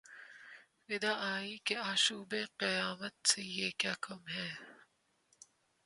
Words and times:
ندا 0.89 1.13
آئی 1.31 1.53
کہ 1.65 1.75
آشوب 1.91 2.31
قیامت 2.59 3.15
سے 3.29 3.41
یہ 3.57 3.69
کیا 3.79 3.93
کم 4.05 4.21
ہے 4.35 4.49